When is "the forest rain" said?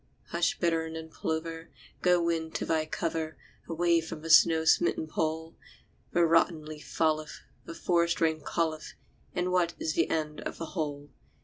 7.65-8.41